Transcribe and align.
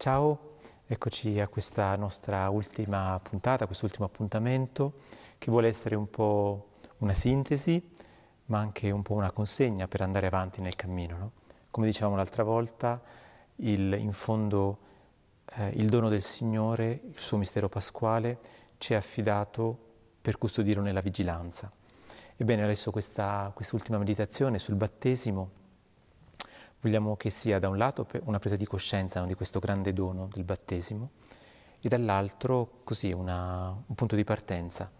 Ciao, 0.00 0.56
eccoci 0.86 1.40
a 1.40 1.48
questa 1.48 1.94
nostra 1.94 2.48
ultima 2.48 3.20
puntata, 3.22 3.66
quest'ultimo 3.66 4.06
appuntamento 4.06 4.94
che 5.36 5.50
vuole 5.50 5.68
essere 5.68 5.94
un 5.94 6.08
po' 6.08 6.70
una 7.00 7.12
sintesi, 7.12 7.86
ma 8.46 8.60
anche 8.60 8.90
un 8.90 9.02
po' 9.02 9.12
una 9.12 9.30
consegna 9.30 9.88
per 9.88 10.00
andare 10.00 10.26
avanti 10.26 10.62
nel 10.62 10.74
cammino. 10.74 11.18
No? 11.18 11.32
Come 11.70 11.84
dicevamo 11.84 12.16
l'altra 12.16 12.44
volta, 12.44 12.98
il, 13.56 13.92
in 13.92 14.12
fondo 14.12 14.78
eh, 15.56 15.68
il 15.74 15.90
dono 15.90 16.08
del 16.08 16.22
Signore, 16.22 17.02
il 17.06 17.18
suo 17.18 17.36
mistero 17.36 17.68
pasquale, 17.68 18.38
ci 18.78 18.94
è 18.94 18.96
affidato 18.96 19.78
per 20.22 20.38
custodirlo 20.38 20.82
nella 20.82 21.02
vigilanza. 21.02 21.70
Ebbene, 22.38 22.62
adesso 22.62 22.90
questa, 22.90 23.52
quest'ultima 23.54 23.98
meditazione 23.98 24.58
sul 24.58 24.76
battesimo 24.76 25.50
Vogliamo 26.82 27.16
che 27.16 27.28
sia 27.28 27.58
da 27.58 27.68
un 27.68 27.76
lato 27.76 28.06
una 28.22 28.38
presa 28.38 28.56
di 28.56 28.64
coscienza 28.64 29.20
no, 29.20 29.26
di 29.26 29.34
questo 29.34 29.58
grande 29.58 29.92
dono 29.92 30.28
del 30.32 30.44
battesimo 30.44 31.10
e 31.78 31.88
dall'altro 31.88 32.80
così 32.84 33.12
una, 33.12 33.68
un 33.68 33.94
punto 33.94 34.16
di 34.16 34.24
partenza 34.24 34.90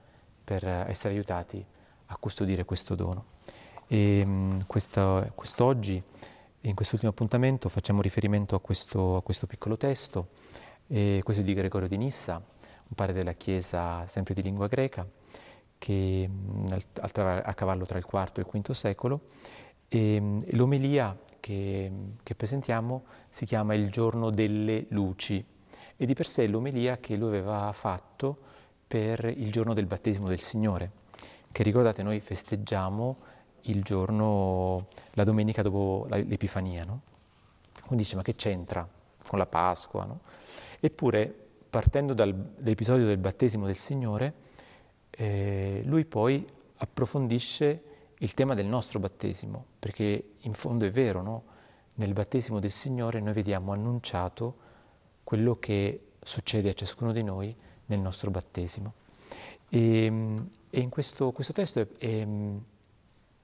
per 0.45 0.63
essere 0.67 1.15
aiutati 1.15 1.65
a 2.07 2.17
custodire 2.19 2.65
questo 2.67 2.95
dono. 2.95 3.25
E 3.87 4.25
mh, 4.25 4.67
questo, 4.67 5.27
quest'oggi, 5.35 6.03
in 6.63 6.75
quest'ultimo 6.75 7.11
appuntamento, 7.11 7.71
facciamo 7.71 8.03
riferimento 8.03 8.55
a 8.55 8.61
questo, 8.61 9.17
a 9.17 9.23
questo 9.23 9.47
piccolo 9.47 9.79
testo, 9.79 10.29
e 10.87 11.21
questo 11.25 11.43
di 11.43 11.55
Gregorio 11.55 11.89
di 11.89 11.97
Nissa, 11.97 12.35
un 12.35 12.95
padre 12.95 13.15
della 13.15 13.33
Chiesa 13.33 14.07
sempre 14.07 14.35
di 14.35 14.43
lingua 14.43 14.67
greca, 14.67 15.09
che 15.79 16.29
a 17.01 17.55
cavallo 17.55 17.87
tra 17.87 17.97
il 17.97 18.07
IV 18.07 18.33
e 18.35 18.41
il 18.41 18.47
V 18.47 18.71
secolo, 18.73 19.21
e, 19.89 20.21
mh, 20.21 20.57
l'omelia 20.57 21.17
che, 21.41 21.91
che 22.23 22.35
presentiamo 22.35 23.05
si 23.29 23.47
chiama 23.47 23.75
Il 23.75 23.91
giorno 23.91 24.31
delle 24.31 24.87
luci 24.91 25.45
e 25.97 26.07
di 26.07 26.15
per 26.15 26.27
sé 26.27 26.45
è 26.45 26.47
l'omelia 26.47 26.99
che 26.99 27.17
lui 27.17 27.29
aveva 27.29 27.73
fatto 27.73 28.39
per 28.87 29.25
il 29.25 29.51
giorno 29.51 29.75
del 29.75 29.87
battesimo 29.87 30.29
del 30.29 30.41
Signore, 30.41 30.91
che 31.53 31.63
ricordate 31.63 32.03
noi 32.03 32.21
festeggiamo 32.21 33.17
il 33.63 33.83
giorno, 33.83 34.89
la 35.13 35.25
domenica 35.25 35.63
dopo 35.63 36.07
l'Epifania, 36.09 36.85
no? 36.85 37.01
Uno 37.89 37.99
dice 37.99 38.17
ma 38.17 38.23
che 38.23 38.35
c'entra 38.35 38.89
con 39.27 39.39
la 39.39 39.47
Pasqua? 39.47 40.05
No? 40.05 40.21
Eppure 40.81 41.33
partendo 41.69 42.15
dal, 42.15 42.35
dall'episodio 42.35 43.07
del 43.07 43.19
battesimo 43.19 43.67
del 43.67 43.77
Signore, 43.77 44.33
eh, 45.11 45.83
lui 45.85 46.05
poi 46.05 46.45
approfondisce 46.79 47.83
il 48.23 48.35
tema 48.35 48.55
del 48.55 48.67
nostro 48.67 48.99
battesimo, 48.99 49.65
perché 49.79 50.33
in 50.39 50.53
fondo 50.53 50.85
è 50.85 50.91
vero, 50.91 51.23
no? 51.23 51.45
nel 51.95 52.13
battesimo 52.13 52.59
del 52.59 52.71
Signore 52.71 53.21
noi 53.21 53.33
vediamo 53.33 53.73
annunciato 53.73 54.69
quello 55.25 55.59
che 55.59 56.13
succede 56.23 56.71
a 56.71 56.73
ciascuno 56.73 57.13
di 57.13 57.23
noi 57.23 57.55
nel 57.87 57.99
nostro 57.99 58.31
battesimo. 58.31 58.95
E, 59.69 60.07
e 60.71 60.81
in 60.81 60.89
questo, 60.89 61.33
questo 61.33 61.53
testo 61.53 61.81
è, 61.81 61.87
è, 61.99 62.27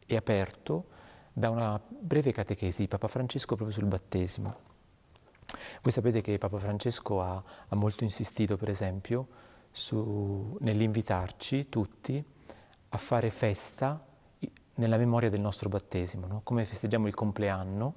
è, 0.07 0.17
aperto 0.17 0.87
da 1.33 1.51
una 1.51 1.81
breve 1.89 2.33
catechesi 2.33 2.83
di 2.83 2.89
Papa 2.89 3.09
Francesco 3.09 3.55
proprio 3.55 3.77
sul 3.77 3.87
battesimo. 3.87 4.65
Voi 5.83 5.93
sapete 5.93 6.21
che 6.21 6.39
Papa 6.39 6.59
Francesco 6.59 7.21
ha, 7.21 7.43
ha 7.69 7.77
molto 7.77 8.05
insistito, 8.05 8.57
per 8.57 8.69
esempio, 8.69 9.29
su, 9.71 10.57
nell'invitarci 10.61 11.69
tutti 11.69 12.23
a 12.89 12.99
fare 12.99 13.31
festa 13.31 14.06
nella 14.77 14.97
memoria 14.97 15.31
del 15.31 15.41
nostro 15.41 15.69
battesimo, 15.69 16.27
no? 16.27 16.41
come 16.43 16.65
festeggiamo 16.65 17.07
il 17.07 17.15
compleanno, 17.15 17.95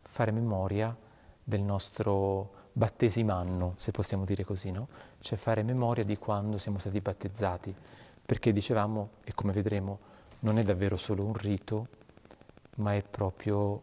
fare 0.00 0.30
memoria 0.30 0.96
del 1.42 1.62
nostro 1.62 2.60
battesimanno, 2.72 3.74
se 3.76 3.90
possiamo 3.90 4.24
dire 4.24 4.44
così, 4.44 4.70
no? 4.70 4.88
cioè 5.20 5.36
fare 5.38 5.62
memoria 5.62 6.04
di 6.04 6.16
quando 6.16 6.58
siamo 6.58 6.78
stati 6.78 7.00
battezzati, 7.00 7.74
perché 8.24 8.52
dicevamo, 8.52 9.10
e 9.24 9.32
come 9.34 9.52
vedremo, 9.52 10.10
non 10.40 10.58
è 10.58 10.62
davvero 10.62 10.96
solo 10.96 11.24
un 11.24 11.34
rito, 11.34 11.88
ma 12.76 12.94
è 12.94 13.02
proprio 13.02 13.80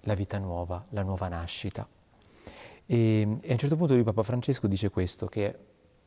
la 0.00 0.14
vita 0.14 0.38
nuova, 0.38 0.84
la 0.90 1.02
nuova 1.02 1.28
nascita. 1.28 1.86
E, 2.86 3.20
e 3.40 3.48
a 3.48 3.52
un 3.52 3.58
certo 3.58 3.76
punto 3.76 3.94
lui 3.94 4.02
Papa 4.02 4.22
Francesco 4.22 4.66
dice 4.66 4.90
questo, 4.90 5.26
che 5.26 5.58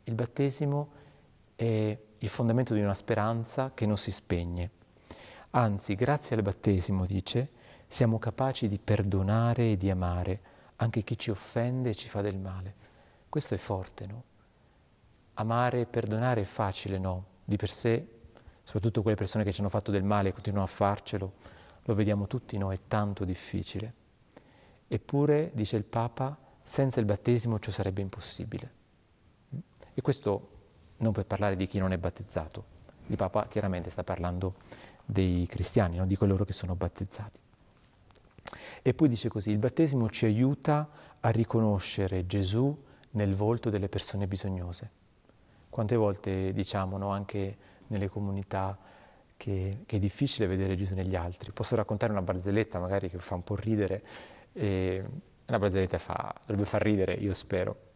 il 0.04 0.14
battesimo 0.14 0.90
è 1.56 1.98
il 2.18 2.30
fondamento 2.30 2.74
di 2.74 2.82
una 2.82 2.94
speranza 2.94 3.74
che 3.74 3.86
non 3.86 3.98
si 3.98 4.12
spegne. 4.12 4.84
Anzi, 5.58 5.96
grazie 5.96 6.36
al 6.36 6.42
battesimo, 6.42 7.06
dice, 7.06 7.50
siamo 7.88 8.20
capaci 8.20 8.68
di 8.68 8.78
perdonare 8.78 9.72
e 9.72 9.78
di 9.78 9.90
amare 9.90 10.42
anche 10.76 11.02
chi 11.04 11.18
ci 11.18 11.30
offende 11.30 11.92
e 11.92 11.96
ci 11.96 12.10
fa 12.10 12.20
del 12.20 12.38
male. 12.38 12.76
Questo 13.30 13.54
è 13.54 13.58
forte, 13.58 14.06
no? 14.06 14.24
Amare 15.36 15.80
e 15.80 15.86
perdonare 15.86 16.42
è 16.42 16.44
facile, 16.44 16.98
no? 16.98 17.26
Di 17.46 17.56
per 17.56 17.70
sé, 17.70 18.06
soprattutto 18.64 19.02
quelle 19.02 19.16
persone 19.16 19.46
che 19.46 19.54
ci 19.54 19.62
hanno 19.62 19.70
fatto 19.70 19.92
del 19.92 20.04
male 20.04 20.28
e 20.28 20.34
continuano 20.34 20.66
a 20.66 20.70
farcelo, 20.70 21.34
lo 21.84 21.96
vediamo 21.96 22.28
tutti 22.28 22.58
noi, 22.58 22.76
è 22.76 22.80
tanto 22.90 23.24
difficile. 23.24 23.94
Eppure, 24.90 25.52
dice 25.54 25.78
il 25.78 25.86
Papa, 25.86 26.38
senza 26.64 27.00
il 27.00 27.06
battesimo 27.06 27.60
ciò 27.60 27.72
sarebbe 27.72 28.02
impossibile. 28.02 28.74
E 29.94 30.02
questo 30.02 30.50
non 30.98 31.14
per 31.14 31.26
parlare 31.26 31.56
di 31.56 31.66
chi 31.66 31.78
non 31.78 31.94
è 31.94 31.98
battezzato. 31.98 32.74
Il 33.08 33.16
Papa 33.16 33.48
chiaramente 33.48 33.90
sta 33.90 34.04
parlando 34.04 34.56
dei 35.06 35.46
cristiani, 35.48 35.98
no? 35.98 36.06
di 36.06 36.16
coloro 36.16 36.46
che 36.46 36.54
sono 36.54 36.76
battezzati. 36.76 37.40
E 38.82 38.94
poi 38.94 39.10
dice 39.10 39.30
così, 39.30 39.52
il 39.52 39.58
battesimo 39.58 40.10
ci 40.10 40.26
aiuta 40.26 40.88
a 41.20 41.30
riconoscere 41.30 42.26
Gesù 42.26 42.84
nel 43.12 43.34
volto 43.34 43.70
delle 43.70 43.90
persone 43.90 44.28
bisognose. 44.28 44.92
Quante 45.70 45.96
volte 45.96 46.54
diciamo 46.54 46.98
no, 46.98 47.10
anche 47.10 47.58
nelle 47.88 48.08
comunità 48.08 48.78
che, 49.38 49.80
che, 49.86 49.96
è 49.96 50.00
difficile 50.00 50.48
vedere 50.48 50.76
Gesù 50.76 50.96
negli 50.96 51.16
altri. 51.16 51.52
Posso 51.52 51.76
raccontare 51.76 52.12
una 52.12 52.22
barzelletta 52.22 52.80
magari 52.80 53.10
che 53.10 53.18
fa 53.18 53.36
un 53.36 53.44
po' 53.44 53.56
ridere, 53.56 54.04
e 54.54 55.04
una 55.48 55.60
barzelletta 55.60 55.98
fa, 55.98 56.34
dovrebbe 56.42 56.66
far 56.66 56.82
ridere, 56.82 57.14
io 57.14 57.34
spero. 57.34 57.94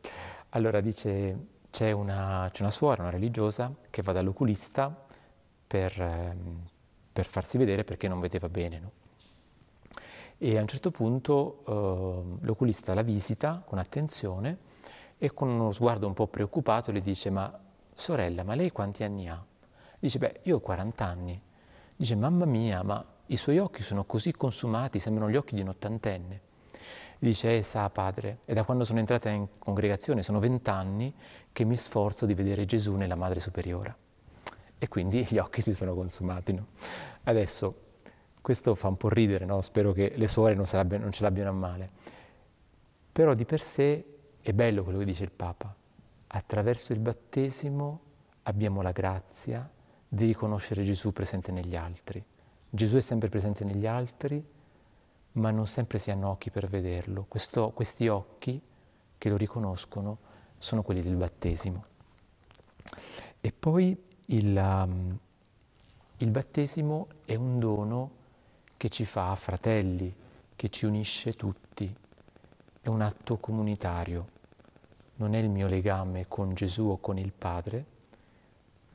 Allora 0.49 0.81
dice, 0.81 1.37
c'è 1.69 1.91
una, 1.91 2.49
c'è 2.51 2.61
una 2.61 2.71
suora, 2.71 3.03
una 3.03 3.11
religiosa, 3.11 3.73
che 3.89 4.01
va 4.01 4.11
dall'oculista 4.11 5.05
per, 5.67 6.01
ehm, 6.01 6.63
per 7.19 7.27
farsi 7.27 7.57
vedere 7.57 7.83
perché 7.83 8.07
non 8.07 8.21
vedeva 8.21 8.47
bene. 8.47 8.79
No? 8.79 8.91
E 10.37 10.57
a 10.57 10.61
un 10.61 10.67
certo 10.67 10.89
punto 10.89 11.63
eh, 11.67 12.45
l'oculista 12.45 12.93
la 12.93 13.01
visita 13.01 13.61
con 13.65 13.77
attenzione 13.77 14.57
e 15.17 15.33
con 15.33 15.49
uno 15.49 15.73
sguardo 15.73 16.07
un 16.07 16.13
po' 16.13 16.27
preoccupato 16.27 16.93
le 16.93 17.01
dice 17.01 17.29
ma 17.29 17.59
sorella, 17.93 18.45
ma 18.45 18.55
lei 18.55 18.71
quanti 18.71 19.03
anni 19.03 19.27
ha? 19.27 19.43
Dice 19.99 20.17
beh, 20.17 20.39
io 20.43 20.55
ho 20.55 20.59
40 20.61 21.05
anni. 21.05 21.41
Dice 21.93 22.15
mamma 22.15 22.45
mia, 22.45 22.83
ma 22.83 23.05
i 23.25 23.35
suoi 23.35 23.57
occhi 23.57 23.83
sono 23.83 24.05
così 24.05 24.31
consumati, 24.31 24.99
sembrano 24.99 25.29
gli 25.29 25.35
occhi 25.35 25.55
di 25.55 25.61
un 25.61 25.67
ottantenne. 25.67 26.41
Dice, 27.19 27.57
eh, 27.57 27.63
sa 27.63 27.89
padre, 27.89 28.39
è 28.45 28.53
da 28.53 28.63
quando 28.63 28.85
sono 28.85 28.99
entrata 28.99 29.27
in 29.27 29.45
congregazione, 29.59 30.23
sono 30.23 30.39
vent'anni 30.39 31.13
che 31.51 31.65
mi 31.65 31.75
sforzo 31.75 32.25
di 32.25 32.33
vedere 32.33 32.63
Gesù 32.63 32.95
nella 32.95 33.15
Madre 33.15 33.41
Superiore 33.41 34.07
e 34.79 34.87
quindi 34.87 35.27
gli 35.29 35.37
occhi 35.37 35.61
si 35.61 35.73
sono 35.73 35.93
consumati. 35.93 36.53
No? 36.53 36.67
Adesso, 37.23 37.81
questo 38.41 38.73
fa 38.73 38.87
un 38.87 38.97
po' 38.97 39.09
ridere, 39.09 39.45
no? 39.45 39.61
spero 39.61 39.91
che 39.91 40.13
le 40.15 40.27
suore 40.27 40.55
non, 40.55 40.65
non 40.71 41.11
ce 41.11 41.23
l'abbiano 41.23 41.49
a 41.49 41.53
male, 41.53 41.89
però 43.11 43.33
di 43.33 43.45
per 43.45 43.61
sé 43.61 44.05
è 44.41 44.53
bello 44.53 44.83
quello 44.83 44.99
che 44.99 45.05
dice 45.05 45.23
il 45.23 45.31
Papa. 45.31 45.75
Attraverso 46.27 46.93
il 46.93 46.99
battesimo 46.99 47.99
abbiamo 48.43 48.81
la 48.81 48.91
grazia 48.91 49.69
di 50.07 50.25
riconoscere 50.25 50.83
Gesù 50.83 51.11
presente 51.11 51.51
negli 51.51 51.75
altri. 51.75 52.23
Gesù 52.69 52.95
è 52.95 53.01
sempre 53.01 53.29
presente 53.29 53.63
negli 53.63 53.85
altri, 53.85 54.43
ma 55.33 55.51
non 55.51 55.67
sempre 55.67 55.99
si 55.99 56.11
hanno 56.11 56.29
occhi 56.29 56.49
per 56.49 56.67
vederlo. 56.67 57.25
Questo, 57.27 57.71
questi 57.71 58.07
occhi 58.07 58.61
che 59.17 59.29
lo 59.29 59.37
riconoscono 59.37 60.17
sono 60.57 60.81
quelli 60.81 61.01
del 61.01 61.15
battesimo. 61.15 61.85
E 63.41 63.51
poi 63.51 63.97
il, 64.31 64.55
um, 64.55 65.17
il 66.17 66.29
battesimo 66.29 67.07
è 67.25 67.35
un 67.35 67.59
dono 67.59 68.17
che 68.77 68.89
ci 68.89 69.05
fa 69.05 69.35
fratelli, 69.35 70.13
che 70.55 70.69
ci 70.69 70.85
unisce 70.85 71.33
tutti, 71.33 71.93
è 72.81 72.87
un 72.87 73.01
atto 73.01 73.37
comunitario, 73.37 74.37
non 75.15 75.33
è 75.33 75.39
il 75.39 75.49
mio 75.49 75.67
legame 75.67 76.27
con 76.27 76.53
Gesù 76.53 76.85
o 76.85 76.97
con 76.97 77.17
il 77.17 77.31
Padre, 77.31 77.85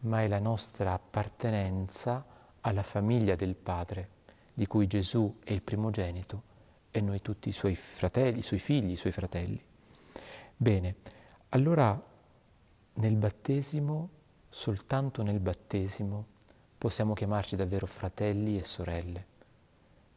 ma 0.00 0.22
è 0.22 0.28
la 0.28 0.38
nostra 0.38 0.92
appartenenza 0.92 2.24
alla 2.60 2.82
famiglia 2.82 3.34
del 3.34 3.56
Padre, 3.56 4.08
di 4.54 4.66
cui 4.66 4.86
Gesù 4.86 5.38
è 5.42 5.52
il 5.52 5.62
primogenito 5.62 6.52
e 6.90 7.00
noi 7.00 7.20
tutti 7.20 7.48
i 7.48 7.52
suoi 7.52 7.74
fratelli, 7.74 8.38
i 8.38 8.42
suoi 8.42 8.60
figli, 8.60 8.92
i 8.92 8.96
suoi 8.96 9.12
fratelli. 9.12 9.60
Bene, 10.56 10.96
allora 11.48 12.00
nel 12.94 13.16
battesimo 13.16 14.13
soltanto 14.54 15.24
nel 15.24 15.40
battesimo 15.40 16.26
possiamo 16.78 17.12
chiamarci 17.12 17.56
davvero 17.56 17.86
fratelli 17.86 18.56
e 18.56 18.62
sorelle, 18.62 19.26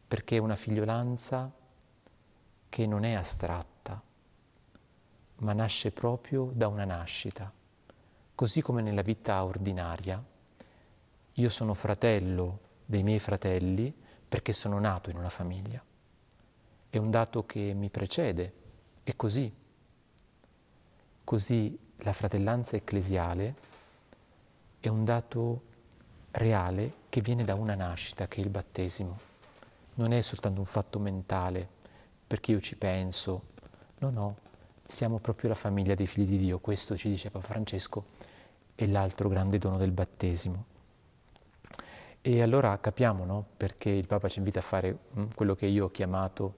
perché 0.08 0.36
è 0.36 0.40
una 0.40 0.56
figliolanza 0.56 1.52
che 2.70 2.86
non 2.86 3.04
è 3.04 3.14
astratta, 3.14 4.00
ma 5.38 5.54
nasce 5.54 5.92
proprio 5.92 6.52
da 6.54 6.68
una 6.68 6.86
nascita. 6.86 7.52
Così 8.36 8.62
come 8.62 8.84
nella 8.84 9.02
vita 9.02 9.44
ordinaria, 9.44 10.24
io 11.34 11.50
sono 11.50 11.74
fratello 11.74 12.60
dei 12.86 13.02
miei 13.02 13.20
fratelli 13.20 13.92
perché 14.30 14.54
sono 14.54 14.78
nato 14.78 15.10
in 15.10 15.18
una 15.18 15.30
famiglia. 15.30 15.84
È 16.92 16.98
un 16.98 17.10
dato 17.10 17.44
che 17.48 17.74
mi 17.74 17.90
precede, 17.90 18.54
è 19.02 19.16
così. 19.16 19.52
Così 21.24 21.80
la 21.98 22.14
fratellanza 22.14 22.76
ecclesiale 22.76 23.77
è 24.88 24.90
un 24.90 25.04
dato 25.04 25.62
reale 26.32 26.94
che 27.10 27.22
viene 27.22 27.44
da 27.44 27.56
una 27.56 27.76
nascita, 27.76 28.28
che 28.28 28.42
è 28.42 28.44
il 28.44 28.50
battesimo. 28.50 29.18
Non 29.96 30.12
è 30.12 30.22
soltanto 30.22 30.60
un 30.60 30.66
fatto 30.66 31.00
mentale, 31.00 31.68
perché 32.26 32.52
io 32.52 32.60
ci 32.60 32.76
penso. 32.76 33.56
No, 34.00 34.10
no, 34.10 34.38
siamo 34.86 35.20
proprio 35.20 35.50
la 35.50 35.56
famiglia 35.56 35.96
dei 35.96 36.08
figli 36.08 36.26
di 36.26 36.38
Dio. 36.38 36.60
Questo 36.60 36.96
ci 36.98 37.10
dice 37.10 37.30
Papa 37.30 37.48
Francesco, 37.48 38.06
è 38.76 38.86
l'altro 38.86 39.30
grande 39.30 39.58
dono 39.58 39.78
del 39.78 39.92
battesimo. 39.92 40.76
E 42.22 42.42
allora 42.42 42.78
capiamo 42.80 43.24
no? 43.26 43.46
perché 43.56 43.90
il 43.90 44.06
Papa 44.06 44.28
ci 44.28 44.40
invita 44.40 44.60
a 44.60 44.64
fare 44.64 44.98
mh, 45.12 45.22
mm, 45.22 45.26
quello 45.34 45.56
che 45.56 45.66
io 45.66 45.86
ho 45.86 45.92
chiamato 45.92 46.56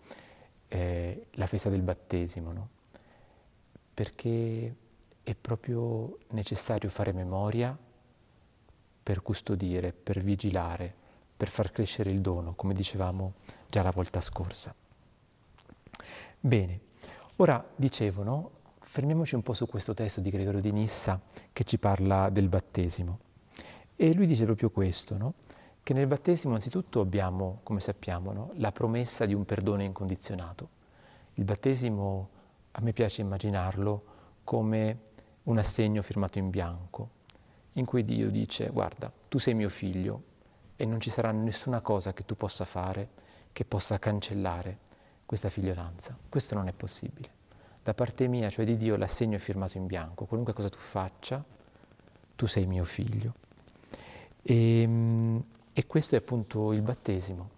eh, 0.67 1.27
la 1.31 1.47
festa 1.47 1.69
del 1.69 1.81
battesimo, 1.81 2.51
no? 2.51 2.69
perché 3.93 4.75
è 5.21 5.35
proprio 5.35 6.17
necessario 6.29 6.89
fare 6.89 7.11
memoria 7.11 7.77
per 9.09 9.23
custodire, 9.23 9.91
per 9.91 10.21
vigilare, 10.21 10.93
per 11.35 11.49
far 11.49 11.71
crescere 11.71 12.11
il 12.11 12.21
dono, 12.21 12.53
come 12.53 12.75
dicevamo 12.75 13.33
già 13.67 13.81
la 13.81 13.89
volta 13.89 14.21
scorsa. 14.21 14.71
Bene, 16.39 16.81
ora 17.37 17.67
dicevo, 17.75 18.21
no? 18.21 18.51
fermiamoci 18.79 19.33
un 19.33 19.41
po' 19.41 19.55
su 19.55 19.65
questo 19.65 19.95
testo 19.95 20.21
di 20.21 20.29
Gregorio 20.29 20.61
di 20.61 20.71
Nissa 20.71 21.19
che 21.51 21.63
ci 21.63 21.79
parla 21.79 22.29
del 22.29 22.49
battesimo. 22.49 23.17
E 23.95 24.13
lui 24.13 24.27
dice 24.27 24.45
proprio 24.45 24.69
questo, 24.69 25.17
no? 25.17 25.33
che 25.81 25.93
nel 25.93 26.05
battesimo 26.05 26.53
anzitutto 26.53 27.01
abbiamo, 27.01 27.61
come 27.63 27.79
sappiamo, 27.79 28.31
no? 28.31 28.51
la 28.57 28.71
promessa 28.71 29.25
di 29.25 29.33
un 29.33 29.43
perdono 29.43 29.81
incondizionato. 29.81 30.69
Il 31.33 31.45
battesimo, 31.45 32.29
a 32.73 32.81
me 32.81 32.93
piace 32.93 33.21
immaginarlo 33.21 34.03
come 34.43 34.99
un 35.45 35.57
assegno 35.57 36.03
firmato 36.03 36.37
in 36.37 36.51
bianco, 36.51 37.17
in 37.73 37.85
cui 37.85 38.03
Dio 38.03 38.29
dice, 38.29 38.69
guarda, 38.69 39.11
tu 39.27 39.37
sei 39.37 39.53
mio 39.53 39.69
figlio 39.69 40.23
e 40.75 40.85
non 40.85 40.99
ci 40.99 41.09
sarà 41.09 41.31
nessuna 41.31 41.81
cosa 41.81 42.13
che 42.13 42.25
tu 42.25 42.35
possa 42.35 42.65
fare 42.65 43.27
che 43.51 43.65
possa 43.65 43.99
cancellare 43.99 44.77
questa 45.25 45.49
figliolanza. 45.49 46.17
Questo 46.27 46.55
non 46.55 46.67
è 46.67 46.71
possibile. 46.71 47.29
Da 47.83 47.93
parte 47.93 48.27
mia, 48.27 48.49
cioè 48.49 48.65
di 48.65 48.77
Dio, 48.77 48.95
l'assegno 48.95 49.35
è 49.35 49.39
firmato 49.39 49.77
in 49.77 49.85
bianco. 49.85 50.25
Qualunque 50.25 50.53
cosa 50.53 50.69
tu 50.69 50.77
faccia, 50.77 51.43
tu 52.35 52.45
sei 52.45 52.65
mio 52.65 52.83
figlio. 52.83 53.33
E, 54.41 54.81
ehm, 54.81 55.43
e 55.73 55.87
questo 55.87 56.15
è 56.15 56.19
appunto 56.19 56.71
il 56.73 56.81
battesimo. 56.81 57.49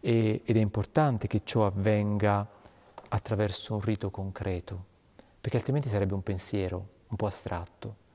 E, 0.00 0.42
ed 0.44 0.56
è 0.56 0.60
importante 0.60 1.26
che 1.26 1.42
ciò 1.44 1.66
avvenga 1.66 2.46
attraverso 3.08 3.74
un 3.74 3.80
rito 3.80 4.10
concreto, 4.10 4.84
perché 5.40 5.56
altrimenti 5.56 5.88
sarebbe 5.88 6.14
un 6.14 6.22
pensiero 6.22 6.88
un 7.08 7.16
po' 7.16 7.26
astratto. 7.26 8.06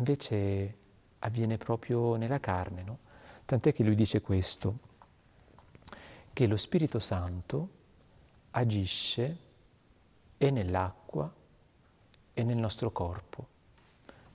Invece 0.00 0.76
avviene 1.18 1.58
proprio 1.58 2.16
nella 2.16 2.40
carne, 2.40 2.82
no? 2.82 2.98
Tant'è 3.44 3.74
che 3.74 3.84
lui 3.84 3.94
dice 3.94 4.22
questo, 4.22 4.78
che 6.32 6.46
lo 6.46 6.56
Spirito 6.56 6.98
Santo 6.98 7.68
agisce 8.52 9.36
e 10.38 10.50
nell'acqua 10.50 11.30
e 12.32 12.42
nel 12.42 12.56
nostro 12.56 12.90
corpo, 12.90 13.46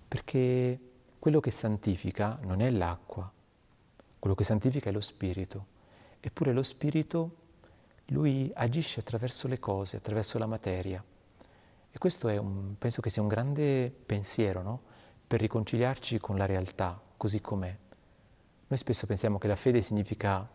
perché 0.07 0.79
quello 1.17 1.39
che 1.39 1.49
santifica 1.49 2.37
non 2.43 2.61
è 2.61 2.69
l'acqua, 2.69 3.31
quello 4.19 4.35
che 4.35 4.43
santifica 4.43 4.91
è 4.91 4.93
lo 4.93 5.01
spirito. 5.01 5.73
Eppure 6.19 6.53
lo 6.53 6.61
spirito, 6.61 7.37
lui 8.09 8.51
agisce 8.53 8.99
attraverso 8.99 9.47
le 9.47 9.57
cose, 9.57 9.97
attraverso 9.97 10.37
la 10.37 10.45
materia. 10.45 11.03
E 11.91 11.97
questo 11.97 12.27
è 12.27 12.37
un, 12.37 12.75
penso 12.77 13.01
che 13.01 13.09
sia 13.09 13.23
un 13.23 13.27
grande 13.27 13.89
pensiero, 13.89 14.61
no? 14.61 14.93
Per 15.27 15.39
riconciliarci 15.39 16.19
con 16.19 16.37
la 16.37 16.45
realtà, 16.45 17.01
così 17.17 17.41
com'è. 17.41 17.75
Noi 18.67 18.77
spesso 18.77 19.05
pensiamo 19.07 19.37
che 19.37 19.47
la 19.47 19.55
fede 19.55 19.81
significa 19.81 20.47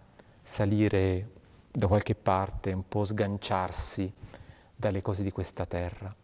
salire 0.42 1.30
da 1.70 1.86
qualche 1.86 2.14
parte, 2.14 2.72
un 2.72 2.86
po' 2.86 3.04
sganciarsi 3.04 4.12
dalle 4.74 5.02
cose 5.02 5.22
di 5.22 5.30
questa 5.30 5.66
terra. 5.66 6.14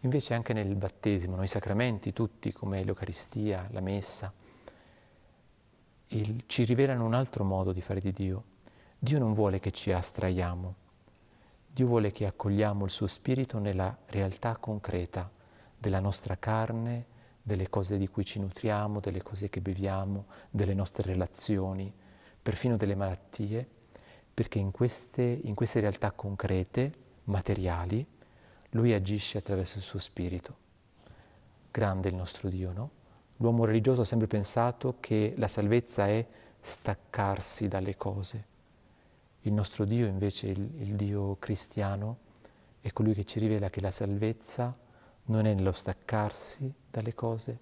Invece 0.00 0.34
anche 0.34 0.52
nel 0.52 0.74
battesimo, 0.74 1.36
noi 1.36 1.46
sacramenti 1.46 2.12
tutti, 2.12 2.52
come 2.52 2.84
l'Eucaristia, 2.84 3.68
la 3.70 3.80
Messa, 3.80 4.32
il, 6.08 6.44
ci 6.46 6.64
rivelano 6.64 7.04
un 7.04 7.14
altro 7.14 7.44
modo 7.44 7.72
di 7.72 7.80
fare 7.80 8.00
di 8.00 8.12
Dio. 8.12 8.44
Dio 8.98 9.18
non 9.18 9.32
vuole 9.32 9.58
che 9.58 9.72
ci 9.72 9.92
astraiamo, 9.92 10.74
Dio 11.72 11.86
vuole 11.86 12.10
che 12.10 12.26
accogliamo 12.26 12.84
il 12.84 12.90
suo 12.90 13.06
spirito 13.06 13.58
nella 13.58 13.96
realtà 14.06 14.56
concreta 14.56 15.30
della 15.78 16.00
nostra 16.00 16.36
carne, 16.38 17.14
delle 17.46 17.70
cose 17.70 17.96
di 17.96 18.08
cui 18.08 18.24
ci 18.24 18.40
nutriamo, 18.40 18.98
delle 18.98 19.22
cose 19.22 19.48
che 19.48 19.60
beviamo, 19.60 20.26
delle 20.50 20.74
nostre 20.74 21.04
relazioni, 21.04 21.94
perfino 22.42 22.76
delle 22.76 22.96
malattie, 22.96 23.64
perché 24.34 24.58
in 24.58 24.72
queste, 24.72 25.22
in 25.22 25.54
queste 25.54 25.78
realtà 25.78 26.10
concrete, 26.10 26.90
materiali, 27.24 28.04
lui 28.70 28.92
agisce 28.92 29.38
attraverso 29.38 29.78
il 29.78 29.84
suo 29.84 30.00
spirito. 30.00 30.56
Grande 31.70 32.08
il 32.08 32.16
nostro 32.16 32.48
Dio, 32.48 32.72
no? 32.72 32.90
L'uomo 33.36 33.64
religioso 33.64 34.00
ha 34.00 34.04
sempre 34.04 34.26
pensato 34.26 34.96
che 34.98 35.34
la 35.36 35.46
salvezza 35.46 36.08
è 36.08 36.26
staccarsi 36.58 37.68
dalle 37.68 37.96
cose. 37.96 38.44
Il 39.42 39.52
nostro 39.52 39.84
Dio 39.84 40.06
invece, 40.06 40.48
il, 40.48 40.68
il 40.80 40.96
Dio 40.96 41.36
cristiano, 41.38 42.18
è 42.80 42.92
colui 42.92 43.14
che 43.14 43.24
ci 43.24 43.38
rivela 43.38 43.70
che 43.70 43.80
la 43.80 43.92
salvezza 43.92 44.76
non 45.26 45.46
è 45.46 45.54
nello 45.54 45.72
staccarsi 45.72 46.72
dalle 46.96 47.14
cose, 47.14 47.58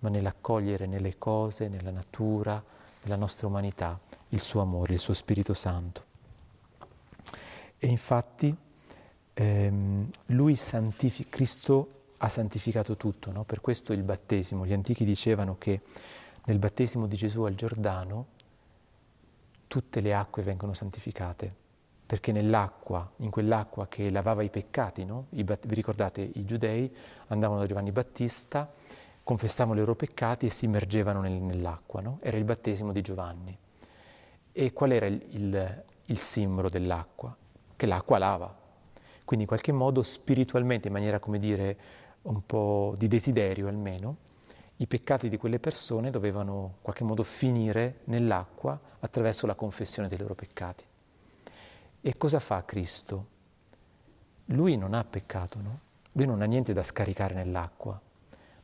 ma 0.00 0.08
nell'accogliere 0.08 0.86
nelle 0.86 1.16
cose, 1.16 1.68
nella 1.68 1.92
natura, 1.92 2.62
nella 3.02 3.16
nostra 3.16 3.46
umanità, 3.46 3.98
il 4.30 4.40
suo 4.40 4.60
amore, 4.60 4.94
il 4.94 4.98
suo 4.98 5.14
Spirito 5.14 5.54
Santo. 5.54 6.12
E 7.78 7.86
infatti 7.86 8.54
ehm, 9.34 10.10
lui 10.26 10.56
santifica, 10.56 11.28
Cristo 11.30 11.88
ha 12.18 12.28
santificato 12.28 12.96
tutto, 12.96 13.30
no? 13.30 13.44
per 13.44 13.60
questo 13.60 13.92
il 13.92 14.02
battesimo. 14.02 14.66
Gli 14.66 14.72
antichi 14.72 15.04
dicevano 15.04 15.56
che 15.56 15.82
nel 16.46 16.58
battesimo 16.58 17.06
di 17.06 17.16
Gesù 17.16 17.42
al 17.42 17.54
Giordano 17.54 18.26
tutte 19.68 20.00
le 20.00 20.14
acque 20.14 20.42
vengono 20.42 20.72
santificate, 20.72 21.54
perché 22.06 22.32
nell'acqua, 22.32 23.10
in 23.18 23.30
quell'acqua 23.30 23.86
che 23.88 24.10
lavava 24.10 24.42
i 24.42 24.50
peccati, 24.50 25.04
no? 25.04 25.26
I, 25.30 25.42
vi 25.42 25.74
ricordate, 25.74 26.20
i 26.20 26.44
giudei 26.44 26.94
andavano 27.28 27.60
da 27.60 27.66
Giovanni 27.66 27.92
Battista, 27.92 28.70
confessavano 29.22 29.76
i 29.76 29.80
loro 29.80 29.94
peccati 29.94 30.46
e 30.46 30.50
si 30.50 30.66
immergevano 30.66 31.20
nel, 31.20 31.32
nell'acqua, 31.32 32.02
no? 32.02 32.18
era 32.20 32.36
il 32.36 32.44
battesimo 32.44 32.92
di 32.92 33.00
Giovanni. 33.00 33.56
E 34.52 34.72
qual 34.72 34.92
era 34.92 35.06
il, 35.06 35.20
il, 35.30 35.84
il 36.04 36.18
simbolo 36.18 36.68
dell'acqua? 36.68 37.34
Che 37.74 37.86
l'acqua 37.86 38.18
lava. 38.18 38.54
Quindi 39.24 39.44
in 39.44 39.46
qualche 39.46 39.72
modo 39.72 40.02
spiritualmente, 40.02 40.88
in 40.88 40.92
maniera 40.92 41.18
come 41.18 41.38
dire 41.38 41.76
un 42.22 42.44
po' 42.44 42.94
di 42.98 43.08
desiderio 43.08 43.66
almeno, 43.68 44.16
i 44.76 44.86
peccati 44.86 45.30
di 45.30 45.38
quelle 45.38 45.58
persone 45.58 46.10
dovevano 46.10 46.72
in 46.76 46.82
qualche 46.82 47.04
modo 47.04 47.22
finire 47.22 48.00
nell'acqua 48.04 48.78
attraverso 49.00 49.46
la 49.46 49.54
confessione 49.54 50.08
dei 50.08 50.18
loro 50.18 50.34
peccati. 50.34 50.84
E 52.06 52.18
cosa 52.18 52.38
fa 52.38 52.62
Cristo? 52.66 53.26
Lui 54.48 54.76
non 54.76 54.92
ha 54.92 55.02
peccato, 55.04 55.58
no? 55.58 55.78
Lui 56.12 56.26
non 56.26 56.42
ha 56.42 56.44
niente 56.44 56.74
da 56.74 56.82
scaricare 56.82 57.32
nell'acqua. 57.32 57.98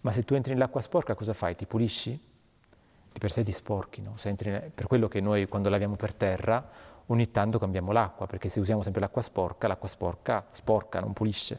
Ma 0.03 0.13
se 0.13 0.25
tu 0.25 0.35
entri 0.35 0.53
nell'acqua 0.53 0.83
sporca 0.83 1.15
cosa 1.15 1.33
fai? 1.33 1.57
Ti 1.57 1.65
pulisci? 1.65 2.11
Di 2.11 3.19
per 3.19 3.33
sé 3.33 3.43
ti 3.43 3.51
sporchi, 3.51 4.03
no? 4.03 4.15
Ne... 4.23 4.71
per 4.75 4.87
quello 4.87 5.09
che 5.09 5.23
noi 5.23 5.49
quando 5.49 5.71
laviamo 5.71 5.97
per 5.97 6.13
terra 6.13 6.69
ogni 7.07 7.31
tanto 7.31 7.59
cambiamo 7.59 7.93
l'acqua, 7.93 8.27
perché 8.27 8.51
se 8.51 8.61
usiamo 8.61 8.83
sempre 8.83 9.01
l'acqua 9.01 9.23
sporca, 9.23 9.67
l'acqua 9.67 9.89
sporca 9.89 10.47
sporca, 10.51 11.01
non 11.01 11.15
pulisce. 11.15 11.59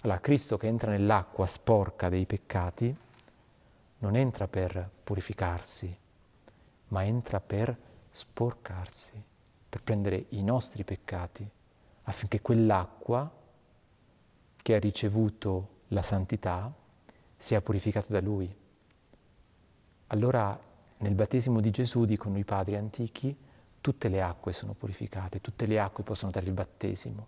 Allora, 0.00 0.18
Cristo 0.18 0.56
che 0.56 0.66
entra 0.66 0.90
nell'acqua 0.90 1.46
sporca 1.46 2.08
dei 2.08 2.26
peccati 2.26 2.92
non 3.98 4.16
entra 4.16 4.48
per 4.48 4.90
purificarsi, 5.04 5.96
ma 6.88 7.04
entra 7.04 7.38
per 7.38 7.76
sporcarsi, 8.10 9.22
per 9.74 9.82
prendere 9.82 10.26
i 10.28 10.44
nostri 10.44 10.84
peccati, 10.84 11.44
affinché 12.04 12.40
quell'acqua 12.40 13.28
che 14.56 14.74
ha 14.76 14.78
ricevuto 14.78 15.80
la 15.88 16.02
santità 16.02 16.72
sia 17.36 17.60
purificata 17.60 18.06
da 18.12 18.20
Lui. 18.20 18.54
Allora 20.06 20.56
nel 20.98 21.14
battesimo 21.14 21.60
di 21.60 21.72
Gesù, 21.72 22.04
dicono 22.04 22.38
i 22.38 22.44
padri 22.44 22.76
antichi, 22.76 23.36
tutte 23.80 24.08
le 24.08 24.22
acque 24.22 24.52
sono 24.52 24.74
purificate, 24.74 25.40
tutte 25.40 25.66
le 25.66 25.80
acque 25.80 26.04
possono 26.04 26.30
dare 26.30 26.46
il 26.46 26.52
battesimo. 26.52 27.26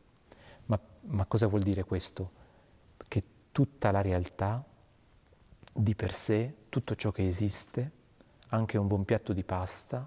Ma, 0.66 0.78
ma 1.00 1.24
cosa 1.24 1.48
vuol 1.48 1.62
dire 1.62 1.82
questo? 1.82 2.44
tutta 3.56 3.90
la 3.90 4.02
realtà 4.02 4.62
di 5.72 5.94
per 5.94 6.12
sé, 6.12 6.54
tutto 6.68 6.94
ciò 6.94 7.10
che 7.10 7.26
esiste, 7.26 7.90
anche 8.48 8.76
un 8.76 8.86
buon 8.86 9.06
piatto 9.06 9.32
di 9.32 9.42
pasta, 9.44 10.06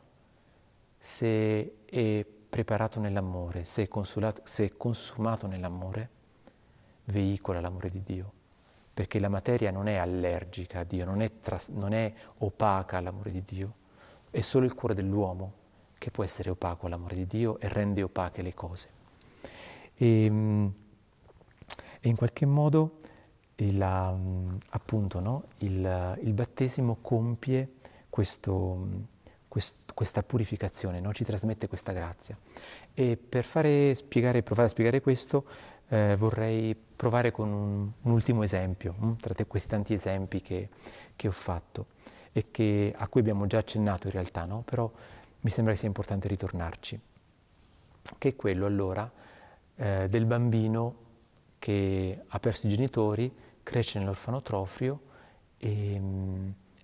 se 1.00 1.84
è 1.86 2.26
preparato 2.50 3.00
nell'amore, 3.00 3.64
se 3.64 3.88
è, 3.88 4.34
se 4.44 4.66
è 4.66 4.78
consumato 4.78 5.48
nell'amore, 5.48 6.10
veicola 7.06 7.62
l'amore 7.62 7.90
di 7.90 8.04
Dio. 8.04 8.32
Perché 8.94 9.20
la 9.20 9.30
materia 9.30 9.72
non 9.72 9.88
è 9.88 9.96
allergica 9.96 10.80
a 10.80 10.84
Dio, 10.84 11.06
non 11.06 11.22
è, 11.22 11.32
non 11.70 11.94
è 11.94 12.14
opaca 12.40 12.98
all'amore 12.98 13.32
di 13.32 13.44
Dio, 13.46 13.74
è 14.30 14.42
solo 14.42 14.66
il 14.66 14.74
cuore 14.74 14.94
dell'uomo 14.94 15.54
che 15.98 16.12
può 16.12 16.24
essere 16.24 16.50
opaco 16.50 16.88
all'amore 16.88 17.16
di 17.16 17.26
Dio 17.26 17.60
e 17.60 17.68
rende 17.70 18.04
opache 18.04 18.42
le 18.42 18.54
cose. 18.54 18.90
E, 19.96 20.24
ehm, 20.26 20.74
e 22.02 22.08
in 22.08 22.16
qualche 22.16 22.46
modo 22.46 23.00
il, 23.56 23.82
appunto, 23.82 25.20
no? 25.20 25.44
il, 25.60 26.18
il, 26.24 26.34
battesimo 26.34 26.98
compie 27.02 27.74
questo, 28.10 28.88
quest, 29.50 29.76
questa 29.94 30.24
purificazione, 30.24 31.02
no? 31.02 31.14
ci 31.14 31.26
trasmette 31.26 31.68
questa 31.68 31.92
grazia. 31.92 32.38
E 32.94 33.18
per 33.18 33.44
spiegare, 33.44 34.44
provare 34.44 34.68
a 34.68 34.70
spiegare 34.70 35.02
questo 35.02 35.46
eh, 35.90 36.16
vorrei 36.18 36.76
provare 36.76 37.32
con 37.32 37.50
un, 37.50 37.92
un 38.02 38.12
ultimo 38.12 38.44
esempio, 38.44 38.94
hm? 38.98 39.16
tra 39.18 39.34
te, 39.34 39.46
questi 39.46 39.68
tanti 39.70 39.94
esempi 39.94 40.42
che, 40.42 40.70
che 41.16 41.28
ho 41.28 41.32
fatto 41.32 41.88
e 42.32 42.46
che, 42.52 42.94
a 42.96 43.08
cui 43.08 43.22
abbiamo 43.22 43.48
già 43.48 43.58
accennato 43.58 44.08
in 44.08 44.14
realtà, 44.14 44.46
no? 44.46 44.62
però 44.64 44.90
mi 45.42 45.50
sembra 45.50 45.74
che 45.74 45.80
sia 45.80 45.88
importante 45.88 46.28
ritornarci, 46.28 47.00
che 48.18 48.30
è 48.30 48.36
quello 48.36 48.66
allora 48.66 49.10
eh, 49.76 50.08
del 50.10 50.26
bambino 50.26 51.08
che 51.58 52.22
ha 52.28 52.40
perso 52.40 52.68
i 52.68 52.70
genitori, 52.70 53.34
cresce 53.64 54.00
nell'orfanotrofio 54.00 55.02
e, 55.58 56.02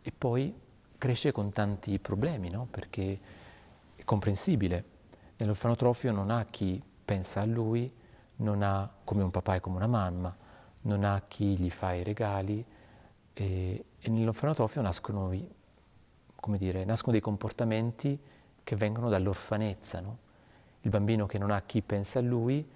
e 0.01 0.11
poi 0.17 0.53
cresce 0.97 1.31
con 1.31 1.51
tanti 1.51 1.99
problemi, 1.99 2.49
no? 2.49 2.67
perché 2.69 3.19
è 3.95 4.03
comprensibile. 4.03 4.93
Nell'orfanotrofio 5.37 6.11
non 6.11 6.29
ha 6.29 6.45
chi 6.45 6.81
pensa 7.03 7.41
a 7.41 7.45
lui, 7.45 7.91
non 8.37 8.61
ha 8.61 8.89
come 9.03 9.23
un 9.23 9.31
papà 9.31 9.55
e 9.55 9.59
come 9.59 9.77
una 9.77 9.87
mamma, 9.87 10.35
non 10.83 11.03
ha 11.03 11.21
chi 11.27 11.57
gli 11.57 11.69
fa 11.69 11.93
i 11.93 12.03
regali 12.03 12.63
e, 13.33 13.85
e 13.99 14.09
nell'orfanotrofio 14.09 14.81
nascono, 14.81 15.29
dire, 16.57 16.85
nascono 16.85 17.11
dei 17.11 17.21
comportamenti 17.21 18.19
che 18.63 18.75
vengono 18.75 19.09
dall'orfanezza. 19.09 19.99
No? 19.99 20.17
Il 20.81 20.89
bambino 20.89 21.25
che 21.25 21.37
non 21.37 21.51
ha 21.51 21.61
chi 21.61 21.81
pensa 21.81 22.19
a 22.19 22.21
lui 22.21 22.67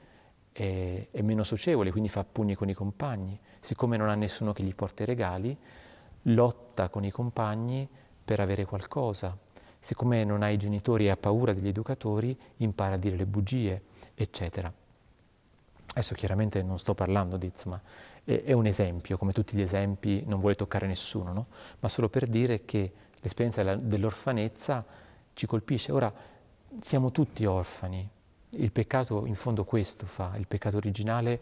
è, 0.51 1.07
è, 1.11 1.21
meno 1.21 1.43
socievole, 1.43 1.91
quindi 1.91 2.09
fa 2.09 2.23
pugni 2.23 2.55
con 2.55 2.69
i 2.69 2.73
compagni. 2.73 3.39
Siccome 3.59 3.97
non 3.97 4.09
ha 4.09 4.15
nessuno 4.15 4.53
che 4.53 4.63
gli 4.63 4.75
porta 4.75 5.03
i 5.03 5.05
regali, 5.05 5.57
lotta 6.23 6.89
con 6.89 7.05
i 7.05 7.11
compagni 7.11 7.87
per 8.29 8.41
avere 8.41 8.63
qualcosa. 8.63 9.35
Siccome 9.79 10.23
non 10.23 10.43
ha 10.43 10.49
i 10.49 10.57
genitori 10.57 11.05
e 11.05 11.09
ha 11.09 11.17
paura 11.17 11.51
degli 11.51 11.67
educatori, 11.67 12.37
impara 12.57 12.93
a 12.93 12.97
dire 12.99 13.15
le 13.15 13.25
bugie, 13.25 13.81
eccetera. 14.13 14.71
Adesso 15.87 16.13
chiaramente 16.13 16.61
non 16.61 16.77
sto 16.77 16.93
parlando 16.93 17.37
di, 17.37 17.47
insomma, 17.47 17.81
è, 18.23 18.43
è 18.43 18.51
un 18.51 18.67
esempio, 18.67 19.17
come 19.17 19.31
tutti 19.31 19.57
gli 19.57 19.61
esempi 19.61 20.21
non 20.27 20.41
vuole 20.41 20.53
toccare 20.53 20.85
nessuno, 20.85 21.33
no? 21.33 21.47
ma 21.79 21.89
solo 21.89 22.07
per 22.07 22.27
dire 22.27 22.65
che 22.65 22.91
l'esperienza 23.19 23.63
dell'orfanezza 23.75 24.85
ci 25.33 25.47
colpisce. 25.47 25.91
Ora, 25.91 26.13
siamo 26.79 27.11
tutti 27.11 27.45
orfani, 27.45 28.07
il 28.49 28.71
peccato 28.71 29.25
in 29.25 29.33
fondo 29.33 29.63
questo 29.63 30.05
fa, 30.05 30.35
il 30.37 30.45
peccato 30.45 30.77
originale 30.77 31.41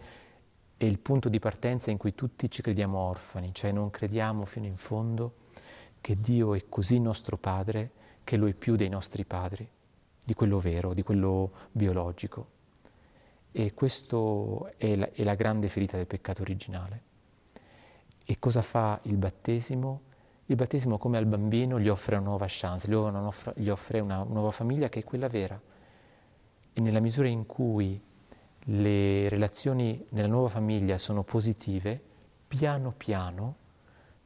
è 0.78 0.86
il 0.86 1.00
punto 1.00 1.28
di 1.28 1.40
partenza 1.40 1.92
in 1.92 1.98
cui 1.98 2.16
tutti 2.16 2.50
ci 2.50 2.62
crediamo 2.62 2.98
orfani, 2.98 3.54
cioè 3.54 3.74
non 3.74 3.90
crediamo 3.90 4.46
fino 4.46 4.68
in 4.68 4.78
fondo 4.78 5.46
che 6.02 6.16
Dio 6.16 6.54
è 6.54 6.66
così 6.70 7.00
nostro 7.00 7.38
Padre 7.38 7.92
che 8.28 8.36
Lo 8.36 8.50
è 8.50 8.54
più 8.54 8.76
dei 8.76 8.90
nostri 8.90 9.24
padri, 9.24 9.66
di 10.22 10.34
quello 10.34 10.60
vero, 10.60 10.94
di 10.94 11.02
quello 11.02 11.52
biologico. 11.72 12.56
E 13.54 13.74
questa 13.74 14.18
è 14.76 14.98
è 15.14 15.24
la 15.24 15.36
grande 15.36 15.70
ferita 15.70 15.96
del 15.96 16.08
peccato 16.08 16.42
originale. 16.42 17.04
E 18.26 18.38
cosa 18.38 18.62
fa 18.62 19.00
il 19.04 19.16
battesimo? 19.16 20.02
Il 20.48 20.58
battesimo, 20.58 20.98
come 20.98 21.18
al 21.18 21.26
bambino, 21.26 21.80
gli 21.80 21.88
offre 21.88 22.18
una 22.18 22.26
nuova 22.26 22.48
chance, 22.50 22.90
gli 22.90 23.70
offre 23.70 24.02
una 24.02 24.24
nuova 24.24 24.52
famiglia 24.52 24.90
che 24.90 25.00
è 25.00 25.04
quella 25.06 25.30
vera. 25.30 25.58
E 26.74 26.82
nella 26.82 27.00
misura 27.00 27.30
in 27.30 27.46
cui 27.46 27.98
le 28.60 29.30
relazioni 29.30 30.06
nella 30.10 30.28
nuova 30.28 30.50
famiglia 30.50 30.98
sono 30.98 31.24
positive, 31.24 32.02
piano 32.46 32.92
piano 32.92 33.56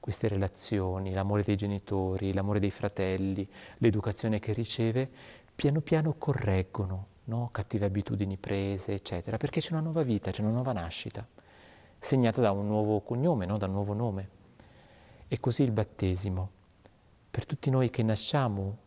queste 0.02 0.28
relazioni, 0.28 1.14
l'amore 1.14 1.44
dei 1.44 1.56
genitori, 1.56 2.34
l'amore 2.34 2.60
dei 2.60 2.72
fratelli, 2.72 3.48
l'educazione 3.78 4.40
che 4.40 4.52
riceve, 4.52 5.10
piano 5.56 5.80
piano 5.80 6.16
correggono 6.18 7.08
no? 7.26 7.50
cattive 7.52 7.86
abitudini 7.86 8.36
prese, 8.38 8.94
eccetera, 8.94 9.38
perché 9.38 9.62
c'è 9.62 9.74
una 9.74 9.82
nuova 9.82 10.02
vita, 10.02 10.32
c'è 10.32 10.42
una 10.42 10.52
nuova 10.52 10.74
nascita, 10.74 11.26
segnata 12.00 12.42
da 12.42 12.52
un 12.52 12.66
nuovo 12.66 13.00
cognome, 13.02 13.46
no? 13.46 13.58
da 13.58 13.68
un 13.68 13.74
nuovo 13.74 13.94
nome. 13.94 14.40
E 15.28 15.40
così 15.40 15.64
il 15.64 15.72
battesimo, 15.72 16.50
per 17.30 17.46
tutti 17.46 17.70
noi 17.70 17.90
che 17.90 18.04
nasciamo 18.04 18.78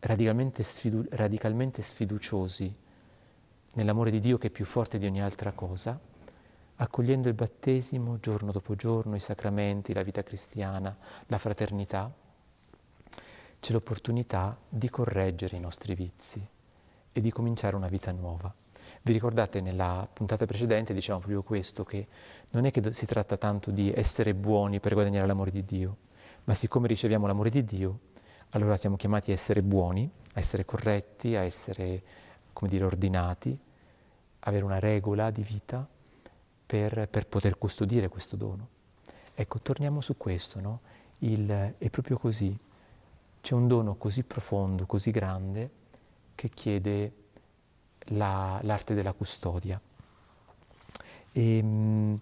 radicalmente, 0.00 0.62
sfidu- 0.62 1.12
radicalmente 1.14 1.82
sfiduciosi 1.82 2.72
nell'amore 3.72 4.10
di 4.10 4.20
Dio 4.20 4.38
che 4.38 4.48
è 4.48 4.50
più 4.50 4.66
forte 4.66 4.98
di 4.98 5.06
ogni 5.06 5.22
altra 5.22 5.52
cosa, 5.52 5.98
accogliendo 6.76 7.28
il 7.28 7.34
battesimo 7.34 8.18
giorno 8.18 8.52
dopo 8.52 8.74
giorno, 8.74 9.14
i 9.14 9.20
sacramenti, 9.20 9.92
la 9.92 10.02
vita 10.02 10.22
cristiana, 10.22 10.96
la 11.26 11.38
fraternità, 11.38 12.12
c'è 13.60 13.72
l'opportunità 13.72 14.56
di 14.68 14.90
correggere 14.90 15.56
i 15.56 15.60
nostri 15.60 15.94
vizi, 15.94 16.46
e 17.16 17.20
di 17.20 17.30
cominciare 17.30 17.76
una 17.76 17.86
vita 17.86 18.10
nuova. 18.10 18.52
Vi 19.02 19.12
ricordate 19.12 19.60
nella 19.60 20.06
puntata 20.12 20.46
precedente 20.46 20.92
dicevamo 20.92 21.20
proprio 21.20 21.42
questo, 21.42 21.84
che 21.84 22.06
non 22.50 22.66
è 22.66 22.72
che 22.72 22.92
si 22.92 23.06
tratta 23.06 23.36
tanto 23.36 23.70
di 23.70 23.92
essere 23.94 24.34
buoni 24.34 24.80
per 24.80 24.94
guadagnare 24.94 25.26
l'amore 25.26 25.52
di 25.52 25.64
Dio, 25.64 25.98
ma 26.44 26.54
siccome 26.54 26.88
riceviamo 26.88 27.26
l'amore 27.26 27.50
di 27.50 27.64
Dio, 27.64 27.98
allora 28.50 28.76
siamo 28.76 28.96
chiamati 28.96 29.30
a 29.30 29.34
essere 29.34 29.62
buoni, 29.62 30.10
a 30.34 30.40
essere 30.40 30.64
corretti, 30.64 31.36
a 31.36 31.42
essere, 31.42 32.02
come 32.52 32.68
dire, 32.68 32.84
ordinati, 32.84 33.56
avere 34.40 34.64
una 34.64 34.80
regola 34.80 35.30
di 35.30 35.42
vita 35.42 35.86
per, 36.74 37.06
per 37.08 37.28
poter 37.28 37.56
custodire 37.56 38.08
questo 38.08 38.34
dono. 38.34 38.68
Ecco, 39.32 39.60
torniamo 39.60 40.00
su 40.00 40.16
questo, 40.16 40.58
no? 40.58 40.80
Il, 41.20 41.76
è 41.78 41.88
proprio 41.88 42.18
così. 42.18 42.58
C'è 43.40 43.54
un 43.54 43.68
dono 43.68 43.94
così 43.94 44.24
profondo, 44.24 44.84
così 44.84 45.12
grande, 45.12 45.70
che 46.34 46.48
chiede 46.48 47.12
la, 48.06 48.58
l'arte 48.64 48.94
della 48.94 49.12
custodia. 49.12 49.80
E, 51.30 51.56
ehm, 51.58 52.20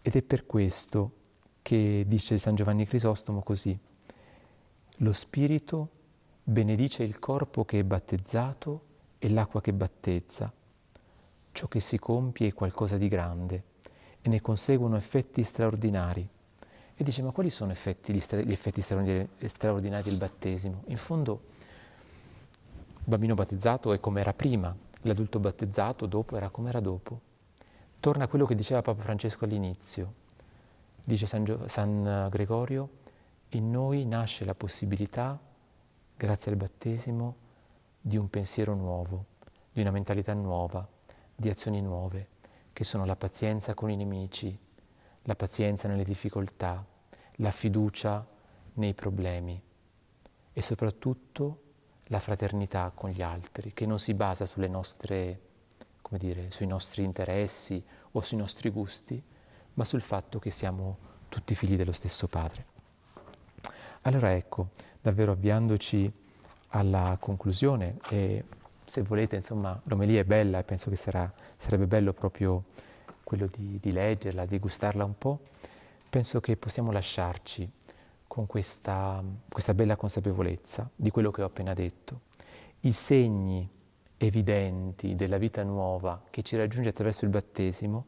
ed 0.00 0.16
è 0.16 0.22
per 0.22 0.46
questo 0.46 1.12
che 1.60 2.04
dice 2.06 2.38
San 2.38 2.54
Giovanni 2.54 2.86
Crisostomo 2.86 3.42
così, 3.42 3.78
lo 4.98 5.12
Spirito 5.12 5.90
benedice 6.42 7.02
il 7.02 7.18
corpo 7.18 7.66
che 7.66 7.80
è 7.80 7.84
battezzato 7.84 8.84
e 9.18 9.28
l'acqua 9.28 9.60
che 9.60 9.74
battezza. 9.74 10.50
Ciò 11.54 11.68
che 11.68 11.78
si 11.78 12.00
compie 12.00 12.48
è 12.48 12.52
qualcosa 12.52 12.98
di 12.98 13.06
grande 13.06 13.62
e 14.20 14.28
ne 14.28 14.40
conseguono 14.40 14.96
effetti 14.96 15.44
straordinari. 15.44 16.28
E 16.96 17.04
dice, 17.04 17.22
ma 17.22 17.30
quali 17.30 17.48
sono 17.48 17.70
effetti, 17.70 18.12
gli, 18.12 18.18
stra- 18.18 18.40
gli 18.40 18.50
effetti 18.50 18.80
straordinari, 18.80 19.28
straordinari 19.46 20.02
del 20.02 20.16
battesimo? 20.16 20.82
In 20.86 20.96
fondo 20.96 21.42
il 22.96 23.04
bambino 23.04 23.34
battezzato 23.34 23.92
è 23.92 24.00
come 24.00 24.20
era 24.20 24.32
prima, 24.32 24.74
l'adulto 25.02 25.38
battezzato 25.38 26.06
dopo 26.06 26.36
era 26.36 26.48
come 26.48 26.70
era 26.70 26.80
dopo. 26.80 27.20
Torna 28.00 28.24
a 28.24 28.26
quello 28.26 28.46
che 28.46 28.56
diceva 28.56 28.82
Papa 28.82 29.02
Francesco 29.02 29.44
all'inizio. 29.44 30.12
Dice 31.06 31.26
San, 31.26 31.44
Gio- 31.44 31.68
San 31.68 32.26
Gregorio, 32.32 32.88
in 33.50 33.70
noi 33.70 34.04
nasce 34.06 34.44
la 34.44 34.56
possibilità, 34.56 35.38
grazie 36.16 36.50
al 36.50 36.56
battesimo, 36.56 37.36
di 38.00 38.16
un 38.16 38.28
pensiero 38.28 38.74
nuovo, 38.74 39.26
di 39.72 39.80
una 39.82 39.92
mentalità 39.92 40.34
nuova, 40.34 40.84
di 41.34 41.48
azioni 41.48 41.80
nuove, 41.80 42.28
che 42.72 42.84
sono 42.84 43.04
la 43.04 43.16
pazienza 43.16 43.74
con 43.74 43.90
i 43.90 43.96
nemici, 43.96 44.58
la 45.22 45.34
pazienza 45.34 45.88
nelle 45.88 46.04
difficoltà, 46.04 46.84
la 47.36 47.50
fiducia 47.50 48.26
nei 48.74 48.94
problemi 48.94 49.60
e 50.52 50.62
soprattutto 50.62 51.60
la 52.08 52.18
fraternità 52.18 52.92
con 52.94 53.10
gli 53.10 53.22
altri, 53.22 53.72
che 53.72 53.86
non 53.86 53.98
si 53.98 54.14
basa 54.14 54.46
nostre, 54.68 55.40
dire, 56.10 56.50
sui 56.50 56.66
nostri 56.66 57.02
interessi 57.02 57.82
o 58.12 58.20
sui 58.20 58.36
nostri 58.36 58.70
gusti, 58.70 59.20
ma 59.74 59.84
sul 59.84 60.00
fatto 60.00 60.38
che 60.38 60.50
siamo 60.50 60.98
tutti 61.28 61.54
figli 61.54 61.76
dello 61.76 61.92
stesso 61.92 62.28
Padre. 62.28 62.66
Allora 64.02 64.32
ecco, 64.34 64.68
davvero 65.00 65.32
avviandoci 65.32 66.12
alla 66.68 67.16
conclusione, 67.18 67.98
e 68.10 68.44
se 68.94 69.02
volete, 69.02 69.34
insomma, 69.34 69.80
l'omelia 69.86 70.20
è 70.20 70.24
bella 70.24 70.60
e 70.60 70.62
penso 70.62 70.88
che 70.88 70.94
sarà, 70.94 71.28
sarebbe 71.56 71.88
bello 71.88 72.12
proprio 72.12 72.62
quello 73.24 73.48
di, 73.48 73.80
di 73.80 73.90
leggerla, 73.90 74.46
di 74.46 74.60
gustarla 74.60 75.04
un 75.04 75.18
po', 75.18 75.40
penso 76.08 76.38
che 76.40 76.56
possiamo 76.56 76.92
lasciarci 76.92 77.68
con 78.28 78.46
questa, 78.46 79.20
questa 79.48 79.74
bella 79.74 79.96
consapevolezza 79.96 80.88
di 80.94 81.10
quello 81.10 81.32
che 81.32 81.42
ho 81.42 81.46
appena 81.46 81.74
detto. 81.74 82.20
I 82.82 82.92
segni 82.92 83.68
evidenti 84.16 85.16
della 85.16 85.38
vita 85.38 85.64
nuova 85.64 86.22
che 86.30 86.42
ci 86.42 86.56
raggiunge 86.56 86.90
attraverso 86.90 87.24
il 87.24 87.32
battesimo, 87.32 88.06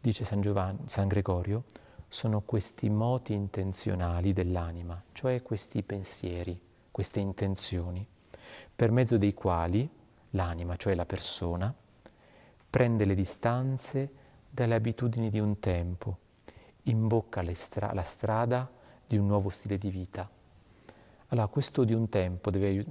dice 0.00 0.22
San, 0.22 0.40
Giovanni, 0.40 0.82
San 0.86 1.08
Gregorio, 1.08 1.64
sono 2.06 2.42
questi 2.42 2.88
moti 2.90 3.32
intenzionali 3.32 4.32
dell'anima, 4.32 5.02
cioè 5.10 5.42
questi 5.42 5.82
pensieri, 5.82 6.56
queste 6.92 7.18
intenzioni, 7.18 8.06
per 8.76 8.92
mezzo 8.92 9.18
dei 9.18 9.34
quali 9.34 9.94
l'anima, 10.36 10.76
cioè 10.76 10.94
la 10.94 11.06
persona, 11.06 11.74
prende 12.70 13.04
le 13.04 13.14
distanze 13.14 14.10
dalle 14.48 14.74
abitudini 14.74 15.30
di 15.30 15.40
un 15.40 15.58
tempo, 15.58 16.18
imbocca 16.84 17.42
stra- 17.54 17.92
la 17.92 18.04
strada 18.04 18.70
di 19.04 19.16
un 19.16 19.26
nuovo 19.26 19.48
stile 19.48 19.78
di 19.78 19.90
vita. 19.90 20.28
Allora, 21.28 21.46
questo 21.48 21.82
di 21.82 21.92
un 21.92 22.08
tempo 22.08 22.50
deve, 22.50 22.84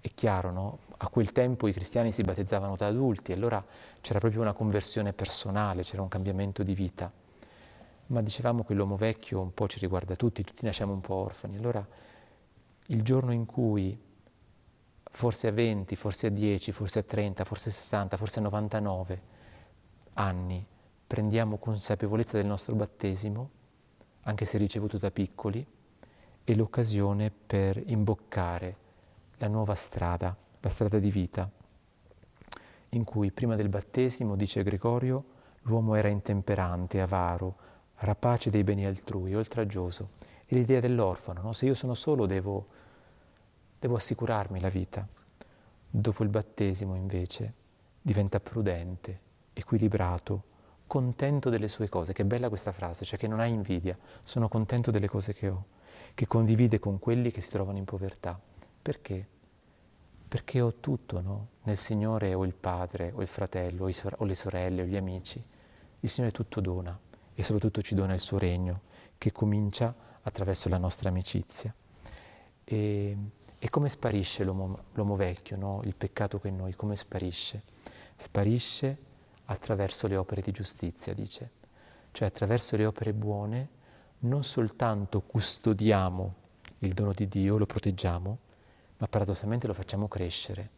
è 0.00 0.10
chiaro, 0.12 0.50
no? 0.50 0.78
A 0.96 1.08
quel 1.08 1.32
tempo 1.32 1.68
i 1.68 1.72
cristiani 1.72 2.10
si 2.10 2.22
battezzavano 2.22 2.76
da 2.76 2.86
adulti, 2.86 3.32
allora 3.32 3.64
c'era 4.00 4.18
proprio 4.18 4.40
una 4.40 4.52
conversione 4.52 5.12
personale, 5.12 5.82
c'era 5.82 6.02
un 6.02 6.08
cambiamento 6.08 6.62
di 6.62 6.74
vita. 6.74 7.12
Ma 8.06 8.20
dicevamo 8.20 8.64
che 8.64 8.74
l'uomo 8.74 8.96
vecchio 8.96 9.40
un 9.40 9.54
po' 9.54 9.68
ci 9.68 9.78
riguarda 9.78 10.16
tutti, 10.16 10.42
tutti 10.42 10.64
nasciamo 10.64 10.92
un 10.92 11.00
po' 11.00 11.14
orfani. 11.14 11.56
Allora 11.56 11.86
il 12.88 13.02
giorno 13.02 13.32
in 13.32 13.46
cui 13.46 13.98
forse 15.14 15.46
a 15.46 15.52
20, 15.52 15.94
forse 15.94 16.26
a 16.26 16.30
10, 16.30 16.72
forse 16.72 16.98
a 16.98 17.02
30, 17.04 17.44
forse 17.44 17.68
a 17.68 17.72
60, 17.72 18.16
forse 18.16 18.40
a 18.40 18.42
99 18.42 19.22
anni 20.14 20.66
prendiamo 21.06 21.58
consapevolezza 21.58 22.36
del 22.36 22.46
nostro 22.46 22.74
battesimo, 22.74 23.50
anche 24.22 24.44
se 24.44 24.58
ricevuto 24.58 24.98
da 24.98 25.12
piccoli, 25.12 25.64
è 26.42 26.52
l'occasione 26.54 27.30
per 27.30 27.80
imboccare 27.86 28.76
la 29.38 29.46
nuova 29.46 29.76
strada, 29.76 30.36
la 30.58 30.68
strada 30.68 30.98
di 30.98 31.10
vita, 31.12 31.48
in 32.90 33.04
cui 33.04 33.30
prima 33.30 33.54
del 33.54 33.68
battesimo, 33.68 34.34
dice 34.34 34.64
Gregorio, 34.64 35.24
l'uomo 35.62 35.94
era 35.94 36.08
intemperante, 36.08 37.00
avaro, 37.00 37.56
rapace 37.98 38.50
dei 38.50 38.64
beni 38.64 38.84
altrui, 38.84 39.34
oltraggioso. 39.36 40.10
E 40.44 40.56
l'idea 40.56 40.80
dell'orfano, 40.80 41.40
no? 41.40 41.52
se 41.52 41.66
io 41.66 41.74
sono 41.74 41.94
solo 41.94 42.26
devo, 42.26 42.66
devo 43.84 43.96
assicurarmi 43.96 44.60
la 44.60 44.70
vita. 44.70 45.06
Dopo 45.90 46.22
il 46.22 46.30
battesimo 46.30 46.94
invece 46.94 47.52
diventa 48.00 48.40
prudente, 48.40 49.20
equilibrato, 49.52 50.42
contento 50.86 51.50
delle 51.50 51.68
sue 51.68 51.90
cose. 51.90 52.14
Che 52.14 52.24
bella 52.24 52.48
questa 52.48 52.72
frase, 52.72 53.04
cioè 53.04 53.18
che 53.18 53.28
non 53.28 53.40
ha 53.40 53.44
invidia, 53.44 53.94
sono 54.22 54.48
contento 54.48 54.90
delle 54.90 55.06
cose 55.06 55.34
che 55.34 55.48
ho, 55.50 55.66
che 56.14 56.26
condivide 56.26 56.78
con 56.78 56.98
quelli 56.98 57.30
che 57.30 57.42
si 57.42 57.50
trovano 57.50 57.76
in 57.76 57.84
povertà. 57.84 58.40
Perché? 58.80 59.28
Perché 60.28 60.62
ho 60.62 60.76
tutto, 60.76 61.20
no? 61.20 61.48
Nel 61.64 61.76
Signore 61.76 62.32
ho 62.32 62.46
il 62.46 62.54
padre, 62.54 63.12
o 63.14 63.20
il 63.20 63.28
fratello, 63.28 63.84
o, 63.84 63.92
sore- 63.92 64.16
o 64.18 64.24
le 64.24 64.34
sorelle, 64.34 64.80
o 64.80 64.86
gli 64.86 64.96
amici. 64.96 65.44
Il 66.00 66.08
Signore 66.08 66.32
tutto 66.32 66.62
dona 66.62 66.98
e 67.34 67.42
soprattutto 67.42 67.82
ci 67.82 67.94
dona 67.94 68.14
il 68.14 68.20
suo 68.20 68.38
regno, 68.38 68.80
che 69.18 69.30
comincia 69.30 69.94
attraverso 70.22 70.70
la 70.70 70.78
nostra 70.78 71.10
amicizia. 71.10 71.74
E, 72.64 73.16
e 73.64 73.70
come 73.70 73.88
sparisce 73.88 74.44
l'uomo, 74.44 74.78
l'uomo 74.92 75.16
vecchio, 75.16 75.56
no? 75.56 75.80
il 75.84 75.94
peccato 75.94 76.38
che 76.38 76.48
è 76.48 76.50
in 76.50 76.58
noi, 76.58 76.74
come 76.74 76.96
sparisce? 76.96 77.62
Sparisce 78.14 78.98
attraverso 79.46 80.06
le 80.06 80.16
opere 80.16 80.42
di 80.42 80.50
giustizia, 80.50 81.14
dice. 81.14 81.50
Cioè 82.12 82.28
attraverso 82.28 82.76
le 82.76 82.84
opere 82.84 83.14
buone 83.14 83.68
non 84.18 84.44
soltanto 84.44 85.22
custodiamo 85.22 86.34
il 86.80 86.92
dono 86.92 87.12
di 87.14 87.26
Dio, 87.26 87.56
lo 87.56 87.64
proteggiamo, 87.64 88.38
ma 88.98 89.08
paradossalmente 89.08 89.66
lo 89.66 89.72
facciamo 89.72 90.08
crescere 90.08 90.68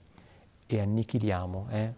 e 0.66 0.78
annichiliamo, 0.78 1.66
eh, 1.70 1.92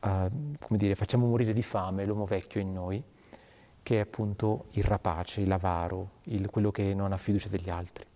a, 0.00 0.30
come 0.30 0.78
dire, 0.78 0.94
facciamo 0.94 1.26
morire 1.26 1.52
di 1.52 1.62
fame 1.62 2.06
l'uomo 2.06 2.24
vecchio 2.24 2.58
in 2.62 2.72
noi, 2.72 3.04
che 3.82 3.96
è 3.96 4.00
appunto 4.00 4.68
il 4.70 4.84
rapace, 4.84 5.42
il 5.42 5.52
avaro, 5.52 6.12
il, 6.22 6.48
quello 6.48 6.70
che 6.70 6.94
non 6.94 7.12
ha 7.12 7.18
fiducia 7.18 7.48
degli 7.48 7.68
altri. 7.68 8.06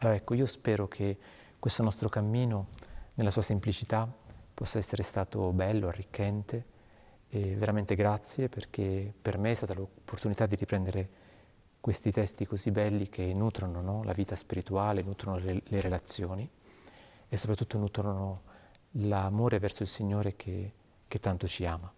Allora 0.00 0.16
ecco, 0.16 0.34
io 0.34 0.46
spero 0.46 0.86
che 0.86 1.18
questo 1.58 1.82
nostro 1.82 2.08
cammino, 2.08 2.68
nella 3.14 3.32
sua 3.32 3.42
semplicità, 3.42 4.08
possa 4.54 4.78
essere 4.78 5.02
stato 5.02 5.52
bello, 5.52 5.88
arricchente 5.88 6.76
e 7.28 7.56
veramente 7.56 7.96
grazie 7.96 8.48
perché 8.48 9.12
per 9.20 9.38
me 9.38 9.50
è 9.50 9.54
stata 9.54 9.74
l'opportunità 9.74 10.46
di 10.46 10.54
riprendere 10.54 11.08
questi 11.80 12.12
testi 12.12 12.46
così 12.46 12.70
belli 12.70 13.08
che 13.08 13.34
nutrono 13.34 13.80
no? 13.80 14.04
la 14.04 14.12
vita 14.12 14.36
spirituale, 14.36 15.02
nutrono 15.02 15.38
le, 15.38 15.62
le, 15.64 15.80
relazioni 15.80 16.48
e 17.28 17.36
soprattutto 17.36 17.76
nutrono 17.76 18.42
l'amore 18.92 19.58
verso 19.58 19.82
il 19.82 19.88
Signore 19.88 20.36
che, 20.36 20.72
che 21.08 21.18
tanto 21.18 21.48
ci 21.48 21.64
ama. 21.64 21.92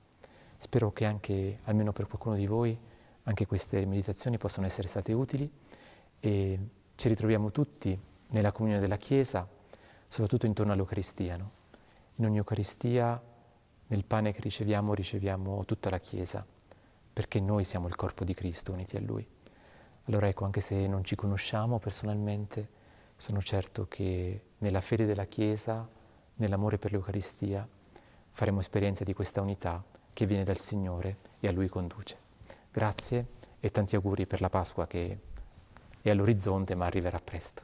Spero 0.57 0.91
che 0.93 1.05
anche, 1.05 1.61
almeno 1.65 1.93
per 1.93 2.07
qualcuno 2.07 2.37
di 2.37 2.47
voi, 2.47 2.79
anche 3.25 3.47
queste 3.47 3.85
meditazioni 3.85 4.39
possano 4.39 4.67
essere 4.67 4.89
state 4.89 5.13
utili 5.13 5.51
e 6.19 6.59
ci 7.01 7.09
ritroviamo 7.09 7.51
tutti 7.51 7.99
nella 8.27 8.53
comunione 8.53 8.83
della 8.83 8.99
Chiesa, 8.99 9.49
soprattutto 10.07 10.45
intorno 10.45 10.73
all'Eucaristia. 10.73 11.35
No? 11.39 11.51
In 12.17 12.27
ogni 12.27 12.37
Eucaristia, 12.37 13.19
nel 13.87 14.05
pane 14.05 14.35
che 14.35 14.43
riceviamo, 14.43 14.93
riceviamo 14.93 15.65
tutta 15.65 15.89
la 15.89 15.99
Chiesa, 15.99 16.45
perché 17.11 17.41
noi 17.41 17.65
siamo 17.65 17.89
il 17.89 17.97
corpo 17.97 18.23
di 18.23 18.35
Cristo 18.35 18.73
uniti 18.73 18.99
a 18.99 19.01
Lui. 19.01 19.27
Allora 20.05 20.29
ecco, 20.29 20.45
anche 20.45 20.61
se 20.61 20.87
non 20.87 21.03
ci 21.03 21.17
conosciamo 21.17 21.79
personalmente, 21.79 22.69
sono 23.17 23.41
certo 23.41 23.87
che 23.89 24.43
nella 24.59 24.83
fede 24.83 25.07
della 25.07 25.25
Chiesa, 25.25 25.89
nell'amore 26.35 26.77
per 26.77 26.93
l'Eucaristia, 26.93 27.67
faremo 28.31 28.61
esperienza 28.61 29.05
di 29.05 29.15
questa 29.15 29.41
unità 29.41 29.83
che 30.13 30.27
viene 30.27 30.45
dal 30.45 30.59
Signore 30.59 31.17
e 31.41 31.49
a 31.49 31.53
Lui 31.53 31.69
conduce. 31.69 32.19
Grazie 32.71 33.27
e 33.59 33.71
tanti 33.71 33.95
auguri 33.95 34.27
per 34.27 34.43
la 34.43 34.51
Pasqua 34.51 34.87
che 34.87 35.29
è 36.03 36.11
all'orizzonte 36.11 36.75
ma 36.75 36.87
arriverà 36.87 37.19
presto. 37.19 37.63